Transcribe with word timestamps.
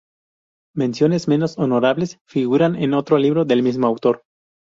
Menciones 0.73 1.27
menos 1.27 1.59
honorables 1.59 2.17
figuran 2.25 2.75
en 2.75 2.95
otro 2.95 3.19
libro 3.19 3.45
del 3.45 3.61
mismo 3.61 3.85
autor. 3.85 4.23